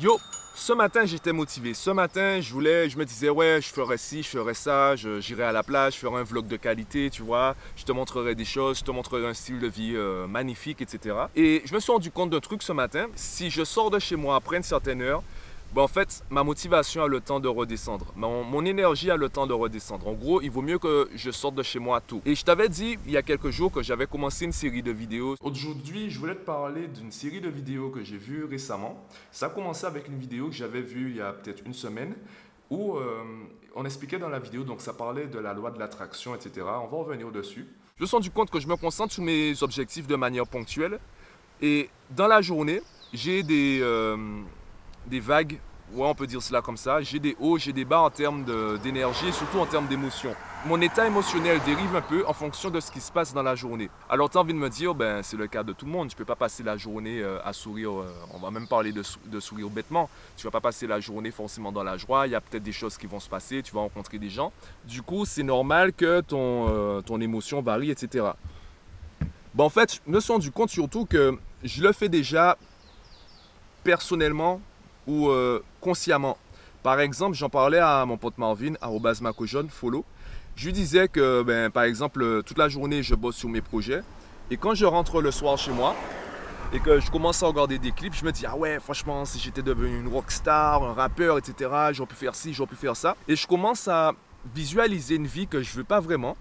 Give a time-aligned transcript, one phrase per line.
[0.00, 0.18] Yo,
[0.56, 1.72] ce matin j'étais motivé.
[1.72, 5.44] Ce matin je voulais, je me disais ouais, je ferais ci, je ferais ça, j'irai
[5.44, 7.54] à la plage, je ferai un vlog de qualité, tu vois.
[7.76, 11.16] Je te montrerai des choses, je te montrerai un style de vie euh, magnifique, etc.
[11.36, 13.06] Et je me suis rendu compte d'un truc ce matin.
[13.14, 15.22] Si je sors de chez moi après une certaine heure,
[15.74, 18.06] bah, en fait, ma motivation a le temps de redescendre.
[18.14, 20.06] Mon, énergie a le temps de redescendre.
[20.06, 22.22] En gros, il vaut mieux que je sorte de chez moi tôt.
[22.24, 24.92] Et je t'avais dit il y a quelques jours que j'avais commencé une série de
[24.92, 25.34] vidéos.
[25.40, 29.04] Aujourd'hui, je voulais te parler d'une série de vidéos que j'ai vues récemment.
[29.32, 32.14] Ça a commencé avec une vidéo que j'avais vue il y a peut-être une semaine
[32.70, 33.24] où euh,
[33.74, 36.66] on expliquait dans la vidéo, donc ça parlait de la loi de l'attraction, etc.
[36.66, 37.66] On va revenir dessus.
[37.96, 41.00] Je me suis rendu compte que je me concentre sur mes objectifs de manière ponctuelle.
[41.60, 42.80] Et dans la journée,
[43.12, 43.80] j'ai des...
[43.82, 44.16] Euh,
[45.06, 45.58] des vagues,
[45.92, 47.00] ouais, on peut dire cela comme ça.
[47.02, 48.44] J'ai des hauts, j'ai des bas en termes
[48.82, 50.34] d'énergie et surtout en termes d'émotion.
[50.66, 53.54] Mon état émotionnel dérive un peu en fonction de ce qui se passe dans la
[53.54, 53.90] journée.
[54.08, 56.08] Alors, tu as envie de me dire, ben, c'est le cas de tout le monde.
[56.08, 57.90] Tu peux pas passer la journée euh, à sourire.
[57.92, 60.08] Euh, on va même parler de, sourire bêtement.
[60.38, 62.26] Tu vas pas passer la journée forcément dans la joie.
[62.26, 63.62] Il y a peut-être des choses qui vont se passer.
[63.62, 64.52] Tu vas rencontrer des gens.
[64.86, 68.24] Du coup, c'est normal que ton, euh, ton émotion varie, etc.
[69.54, 72.56] Bon, en fait, je me suis rendu compte surtout que je le fais déjà
[73.82, 74.62] personnellement
[75.06, 76.38] ou euh, consciemment.
[76.82, 80.04] Par exemple, j'en parlais à mon pote Marvin, à Macojon, follow.
[80.56, 84.02] Je lui disais que, ben, par exemple, toute la journée, je bosse sur mes projets.
[84.50, 85.96] Et quand je rentre le soir chez moi
[86.72, 89.38] et que je commence à regarder des clips, je me dis, ah ouais, franchement, si
[89.38, 93.16] j'étais devenu une rockstar, un rappeur, etc., j'aurais pu faire ci, j'aurais pu faire ça.
[93.26, 94.12] Et je commence à
[94.54, 96.36] visualiser une vie que je veux pas vraiment,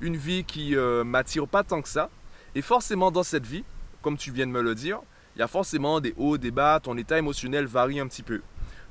[0.00, 2.08] une vie qui euh, m'attire pas tant que ça.
[2.54, 3.64] Et forcément, dans cette vie,
[4.00, 5.00] comme tu viens de me le dire,
[5.38, 8.40] il y a forcément des hauts, des bas, ton état émotionnel varie un petit peu.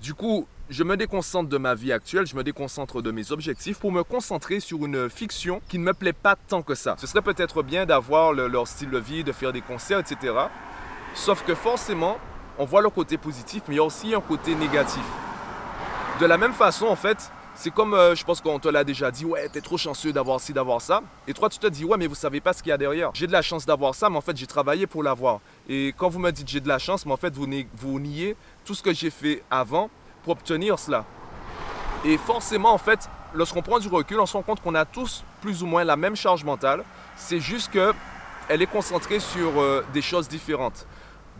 [0.02, 3.80] Du coup, je me déconcentre de ma vie actuelle, je me déconcentre de mes objectifs
[3.80, 6.96] pour me concentrer sur une fiction qui ne me plaît pas tant que ça.
[7.00, 10.34] Ce serait peut-être bien d'avoir leur style de vie, de faire des concerts, etc.
[11.14, 12.18] Sauf que forcément,
[12.58, 15.04] on voit le côté positif, mais il y a aussi un côté négatif.
[16.22, 19.10] De la même façon, en fait, c'est comme, euh, je pense qu'on te l'a déjà
[19.10, 21.02] dit, ouais, t'es trop chanceux d'avoir ci, d'avoir ça.
[21.28, 23.10] Et toi, tu te dis, ouais, mais vous savez pas ce qu'il y a derrière.
[23.16, 25.40] J'ai de la chance d'avoir ça, mais en fait, j'ai travaillé pour l'avoir.
[25.68, 28.76] Et quand vous me dites j'ai de la chance, mais en fait, vous, niez tout
[28.76, 29.90] ce que j'ai fait avant
[30.24, 31.04] pour obtenir cela.
[32.06, 35.24] Et forcément, en fait, lorsqu'on prend du recul, on se rend compte qu'on a tous
[35.42, 36.84] plus ou moins la même charge mentale.
[37.16, 40.86] C'est juste qu'elle est concentrée sur euh, des choses différentes.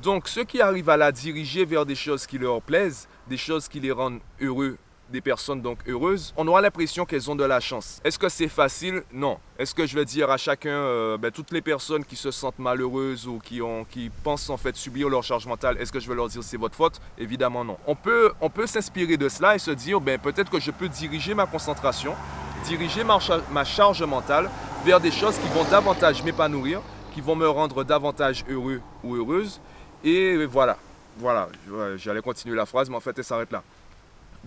[0.02, 3.68] Donc, ceux qui arrivent à la diriger vers des choses qui leur plaisent, des choses
[3.68, 4.80] qui les rendent heureux
[5.10, 8.02] des personnes donc heureuses, on aura l'impression qu'elles ont de la chance.
[8.04, 9.04] Est-ce que c'est facile?
[9.12, 9.38] Non.
[9.58, 12.60] Est-ce que je vais dire à chacun, euh, ben, toutes les personnes qui se sentent
[12.60, 16.08] malheureuses ou qui, ont, qui pensent en fait subir leur charge mentale, est-ce que je
[16.08, 17.00] vais leur dire c'est votre faute?
[17.18, 17.78] Évidemment non.
[17.88, 20.90] On peut, on peut s'inspirer de cela et se dire, ben, peut-être que je peux
[20.90, 22.14] diriger ma concentration,
[22.66, 24.50] diriger ma, charge mentale
[24.86, 26.82] vers des choses qui vont davantage m'épanouir,
[27.14, 29.60] qui vont me rendre davantage heureux ou heureuse.
[30.04, 30.78] Et voilà,
[31.18, 31.50] voilà,
[31.98, 33.64] j'allais continuer la phrase, mais en fait elle s'arrête là.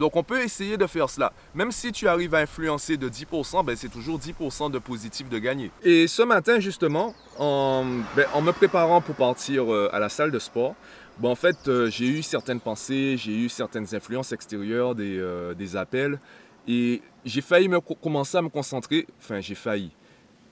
[0.01, 1.31] Donc on peut essayer de faire cela.
[1.55, 5.39] Même si tu arrives à influencer de 10%, ben, c'est toujours 10% de positif de
[5.39, 5.71] gagner.
[5.85, 7.85] Et ce matin justement, en,
[8.17, 10.75] ben, me préparant pour partir euh, à la salle de sport,
[11.19, 15.53] ben, en fait euh, j'ai eu certaines pensées, j'ai eu certaines influences extérieures, des, euh,
[15.53, 16.19] des appels.
[16.67, 19.91] Et j'ai failli me commencer à me concentrer, enfin j'ai failli.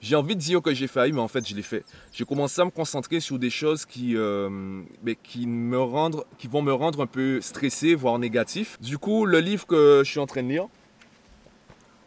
[0.01, 1.85] J'ai envie de dire que j'ai failli, mais en fait, je l'ai fait.
[2.13, 4.83] J'ai commencé à me concentrer sur des choses qui, euh,
[5.25, 8.79] qui, me rendent, qui vont me rendre un peu stressé, voire négatif.
[8.81, 10.67] Du coup, le livre que je suis en train de lire,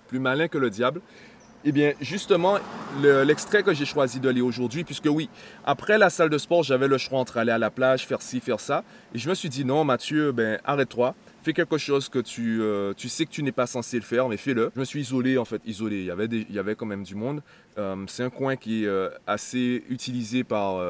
[0.08, 1.02] Plus malin que le diable,
[1.64, 2.58] eh bien, justement,
[3.02, 5.30] l'extrait que j'ai choisi de lire aujourd'hui, puisque oui,
[5.64, 8.40] après la salle de sport, j'avais le choix entre aller à la plage, faire ci,
[8.40, 8.84] faire ça.
[9.14, 11.14] Et je me suis dit, non, Mathieu, ben, arrête-toi
[11.44, 14.28] fais quelque chose que tu, euh, tu sais que tu n'es pas censé le faire,
[14.28, 14.72] mais fais-le.
[14.76, 16.00] Je me suis isolé, en fait, isolé.
[16.00, 17.42] Il y avait, il y avait quand même du monde.
[17.78, 20.84] Euh, c'est un coin qui est euh, assez utilisé par,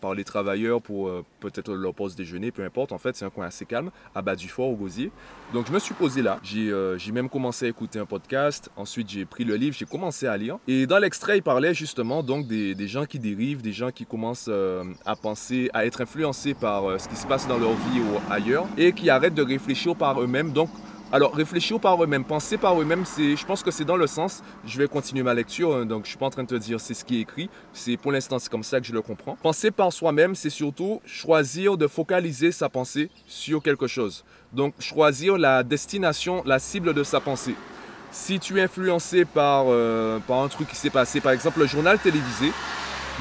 [0.00, 1.10] par les travailleurs pour
[1.40, 2.92] peut-être leur pause déjeuner, peu importe.
[2.92, 5.10] En fait, c'est un coin assez calme, à bas du fort, au gosier.
[5.52, 6.38] Donc, je me suis posé là.
[6.42, 8.70] J'ai même commencé à écouter un podcast.
[8.76, 10.58] Ensuite, j'ai pris le livre, j'ai commencé à lire.
[10.68, 14.04] Et dans l'extrait, il parlait justement donc des, des, gens qui dérivent, des gens qui
[14.04, 14.50] commencent
[15.06, 18.66] à penser, à être influencés par ce qui se passe dans leur vie ou ailleurs
[18.76, 20.52] et qui arrêtent de réfléchir par eux-mêmes.
[20.52, 20.68] Donc,
[21.12, 24.42] alors réfléchir par eux-mêmes, penser par eux-mêmes, je pense que c'est dans le sens.
[24.66, 26.80] Je vais continuer ma lecture, hein, donc je suis pas en train de te dire
[26.80, 27.48] c'est ce qui est écrit.
[27.72, 29.36] C'est pour l'instant c'est comme ça que je le comprends.
[29.40, 34.24] Penser par soi-même, c'est surtout choisir de focaliser sa pensée sur quelque chose.
[34.52, 37.54] Donc choisir la destination, la cible de sa pensée.
[38.10, 41.66] Si tu es influencé par, euh, par un truc qui s'est passé, par exemple le
[41.66, 42.50] journal télévisé,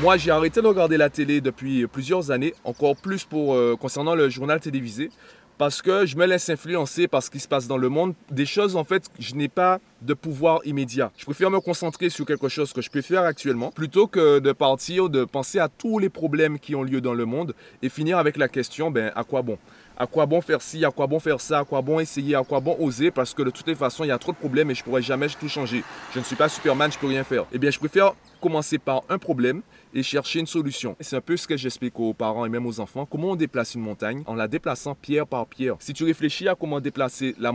[0.02, 4.16] moi, j'ai arrêté de regarder la télé depuis plusieurs années, encore plus pour euh, concernant
[4.16, 5.12] le journal télévisé,
[5.58, 8.14] parce que je me laisse influencer par ce qui se passe dans le monde.
[8.32, 11.12] Des choses, en fait, je n'ai pas de pouvoir immédiat.
[11.18, 14.52] Je préfère me concentrer sur quelque chose que je peux faire actuellement plutôt que de
[14.52, 18.18] partir, de penser à tous les problèmes qui ont lieu dans le monde et finir
[18.18, 19.58] avec la question, ben, à quoi bon?
[19.98, 22.44] À quoi bon faire ci, à quoi bon faire ça, à quoi bon essayer, à
[22.44, 24.72] quoi bon oser, parce que de toutes les façons, il y a trop de problèmes
[24.72, 25.84] et je pourrais jamais tout changer.
[26.14, 27.46] Je ne suis pas Superman, je peux rien faire.
[27.52, 29.62] Eh bien, je préfère commencer par un problème
[29.94, 30.96] et chercher une solution.
[31.00, 33.06] C'est un peu ce que j'explique aux parents et même aux enfants.
[33.06, 35.76] Comment on déplace une montagne en la déplaçant pierre par pierre?
[35.80, 37.54] Si tu réfléchis à comment déplacer la,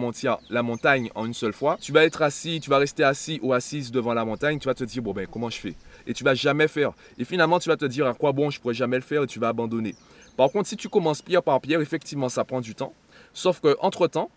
[0.49, 3.53] la montagne en une seule fois, tu vas être assis, tu vas rester assis ou
[3.53, 5.75] assise devant la montagne, tu vas te dire, bon ben, comment je fais?
[6.07, 6.93] Et tu vas jamais faire.
[7.19, 9.27] Et finalement, tu vas te dire, à quoi bon, je pourrais jamais le faire et
[9.27, 9.95] tu vas abandonner.
[10.39, 12.95] Par contre, si tu commences pierre par pierre, effectivement, ça prend du temps.
[13.35, 14.31] Sauf que entre-temps,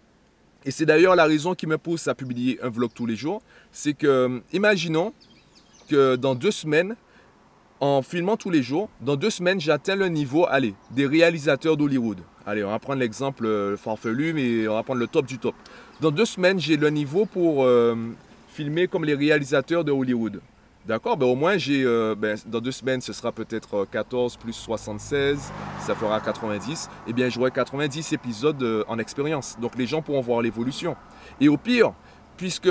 [0.65, 3.44] et c'est d'ailleurs la raison qui me pousse à publier un vlog tous les jours,
[3.71, 5.13] c'est que, imaginons
[5.88, 6.95] que dans deux semaines,
[7.80, 12.18] en filmant tous les jours, dans deux semaines, j'atteins le niveau, allez, des réalisateurs d'Hollywood.
[12.48, 15.53] Allez, on va prendre l'exemple euh, farfelu, mais on va prendre le top du top.
[16.00, 17.95] Dans deux semaines, j'ai le niveau pour euh,
[18.48, 20.42] filmer comme les réalisateurs de Hollywood.
[20.88, 24.54] D'accord ben Au moins, j'ai, euh, ben, dans deux semaines, ce sera peut-être 14 plus
[24.54, 26.89] 76, ça fera 90.
[27.07, 29.57] Eh bien, j'aurai 90 épisodes en expérience.
[29.62, 30.95] Donc, les gens pourront voir l'évolution.
[31.39, 31.94] Et au pire,
[32.38, 32.69] puisque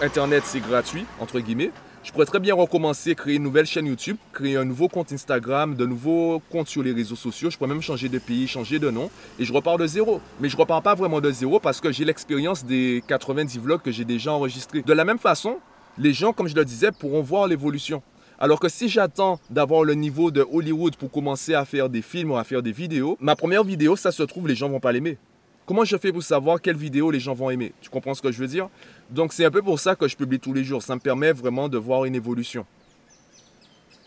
[0.00, 1.70] Internet, c'est gratuit, entre guillemets,
[2.04, 5.76] je pourrais très bien recommencer, créer une nouvelle chaîne YouTube, créer un nouveau compte Instagram,
[5.76, 7.48] de nouveaux comptes sur les réseaux sociaux.
[7.48, 9.08] Je pourrais même changer de pays, changer de nom
[9.38, 10.20] et je repars de zéro.
[10.40, 13.92] Mais je repars pas vraiment de zéro parce que j'ai l'expérience des 90 vlogs que
[13.92, 14.82] j'ai déjà enregistrés.
[14.82, 15.58] De la même façon,
[15.98, 18.02] les gens, comme je le disais, pourront voir l'évolution.
[18.38, 22.32] Alors que si j'attends d'avoir le niveau de Hollywood pour commencer à faire des films
[22.32, 24.90] ou à faire des vidéos, ma première vidéo, ça se trouve, les gens vont pas
[24.90, 25.18] l'aimer.
[25.64, 27.72] Comment je fais pour savoir quelle vidéo les gens vont aimer?
[27.80, 28.68] Tu comprends ce que je veux dire?
[29.10, 30.82] Donc c'est un peu pour ça que je publie tous les jours.
[30.82, 32.66] Ça me permet vraiment de voir une évolution.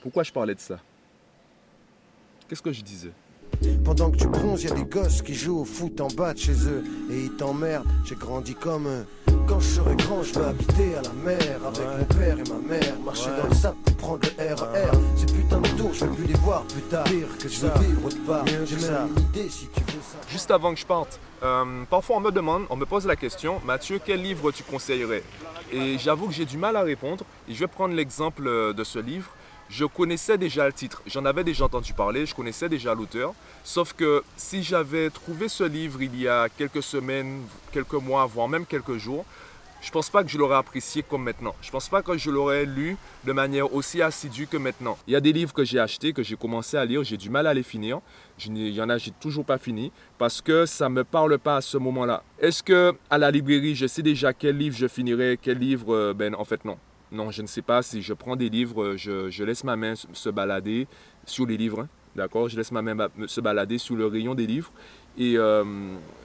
[0.01, 0.79] Pourquoi je parlais de ça?
[2.49, 3.11] Qu'est-ce que je disais?
[3.85, 6.39] Pendant que tu bronzes, y a des gosses qui jouent au foot en bas de
[6.39, 7.87] chez eux et ils t'emmerdent.
[8.03, 9.05] J'ai grandi comme eux.
[9.47, 12.75] Quand je serai grand, je vais habiter à la mer avec mon père et ma
[12.75, 13.00] mère.
[13.03, 14.97] Marcher dans le sable pour prendre le RER.
[15.15, 17.03] Ces putains de tours, je vais plus les voir plus tard.
[17.03, 18.45] Pire que ça, vivre autre part.
[18.47, 20.18] J'ai même une idée si tu veux ça.
[20.30, 23.62] Juste avant que je parte, euh, parfois on me demande, on me pose la question,
[23.63, 25.24] Mathieu, quel livre tu conseillerais?
[25.71, 27.24] Et j'avoue que j'ai du mal à répondre.
[27.47, 29.30] Et je vais prendre l'exemple euh, de ce livre
[29.69, 33.33] je connaissais déjà le titre, j'en avais déjà entendu parler, je connaissais déjà l'auteur.
[33.63, 37.41] Sauf que si j'avais trouvé ce livre il y a quelques semaines,
[37.71, 39.25] quelques mois, voire même quelques jours,
[39.85, 41.53] je pense pas que je l'aurais apprécié comme maintenant.
[41.62, 44.97] Je pense pas que je l'aurais lu de manière aussi assidue que maintenant.
[45.06, 47.29] Il y a des livres que j'ai achetés, que j'ai commencé à lire, j'ai du
[47.29, 48.00] mal à les finir.
[48.47, 51.61] Il y en a, j'ai toujours pas fini parce que ça me parle pas à
[51.61, 52.23] ce moment-là.
[52.39, 56.13] Est-ce que à la librairie, je sais déjà quel livre je finirai, quel livre euh,
[56.15, 56.77] Ben en fait non.
[57.12, 60.30] Non, je ne sais pas si je prends des livres, je, laisse ma main se
[60.30, 60.88] balader
[61.25, 61.81] sur les livres.
[61.81, 62.50] Hein, d'accord?
[62.50, 64.72] Je laisse ma main se balader sous le rayon des livres
[65.18, 65.63] et euh,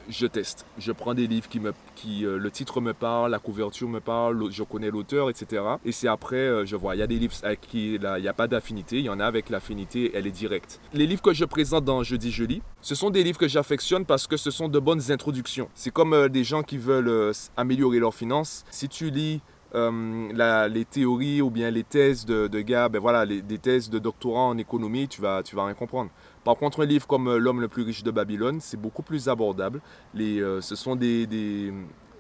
[0.09, 0.67] je teste.
[0.79, 4.01] Je prends des livres qui me, qui euh, le titre me parle, la couverture me
[4.01, 5.63] parle, je connais l'auteur, etc.
[5.85, 8.29] Et c'est après, euh, je vois, il y a des livres avec qui il n'y
[8.29, 10.81] a pas d'affinité, il y en a avec l'affinité, elle est directe.
[10.93, 14.05] Les livres que je présente dans Jeudi Je lis, ce sont des livres que j'affectionne
[14.05, 15.69] parce que ce sont de bonnes introductions.
[15.75, 18.65] C'est comme des gens qui veulent améliorer leurs finances.
[18.71, 19.41] Si tu lis
[19.75, 23.99] euh, les théories ou bien les thèses de, gars, ben voilà, les, des thèses de
[23.99, 26.11] doctorat en économie, tu vas, tu vas rien comprendre.
[26.45, 29.29] Par contre, un livre comme euh, L'homme le plus riche de Babylone, c'est beaucoup plus
[29.29, 29.81] abordable.
[30.15, 31.73] Les, euh, ce sont des, des,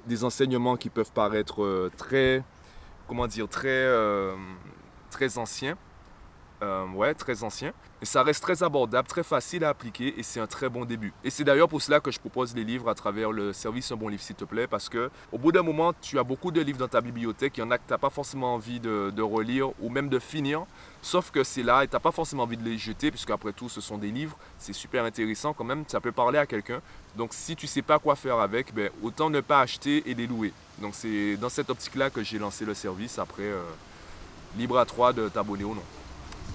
[0.07, 2.43] des, enseignements qui peuvent paraître très,
[3.09, 3.87] comment dire, très,
[5.11, 5.77] très anciens.
[6.95, 7.73] Ouais, très anciens.
[8.03, 11.13] Et ça reste très abordable, très facile à appliquer et c'est un très bon début.
[11.23, 13.97] Et c'est d'ailleurs pour cela que je propose les livres à travers le service Un
[13.97, 16.63] bon livre s'il te plaît parce que au bout d'un moment, tu as beaucoup de
[16.63, 19.21] livres dans ta bibliothèque, il y en a que tu n'as pas forcément envie de,
[19.21, 20.65] relire ou même de finir,
[21.03, 23.53] sauf que c'est là et tu n'as pas forcément envie de les jeter puisque après
[23.53, 26.81] tout ce sont des livres, c'est super intéressant quand même, ça peut parler à quelqu'un.
[27.17, 30.27] Donc si tu sais pas quoi faire avec, ben, autant ne pas acheter et les
[30.27, 30.55] louer.
[30.79, 33.63] Donc c'est dans cette optique-là que j'ai lancé le service après euh,
[34.57, 35.83] libre à toi de t'abonner ou non.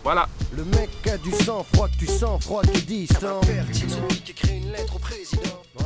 [0.06, 0.30] Voilà.
[0.56, 3.42] Le mec a du sang froid que tu sens, froid qui distant.
[3.42, 5.64] Pertinent, qui écrit une lettre au président.
[5.80, 5.86] Ouais.